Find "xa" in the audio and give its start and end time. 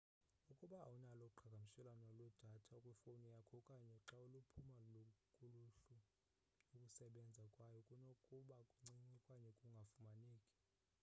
4.07-4.17